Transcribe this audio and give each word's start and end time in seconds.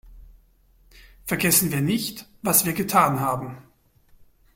Vergessen 1.25 1.71
wir 1.71 1.79
nicht, 1.81 2.27
was 2.41 2.65
wir 2.65 2.73
getan 2.73 3.19
haben. 3.19 3.59